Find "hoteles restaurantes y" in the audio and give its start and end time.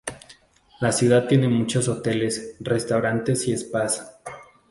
1.87-3.55